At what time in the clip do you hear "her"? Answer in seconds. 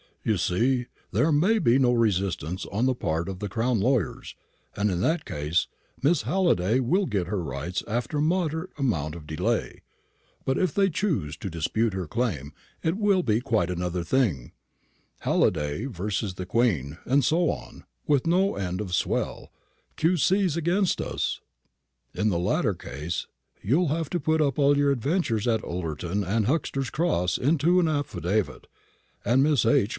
7.27-7.41, 11.93-12.07